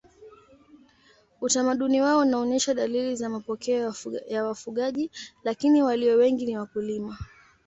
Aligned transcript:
Utamaduni 1.41 2.01
wao 2.01 2.19
unaonyesha 2.19 2.73
dalili 2.73 3.15
za 3.15 3.29
mapokeo 3.29 3.93
ya 4.27 4.43
wafugaji 4.43 5.11
lakini 5.43 5.83
walio 5.83 6.15
wengi 6.17 6.45
ni 6.45 6.57
wakulima. 6.57 7.17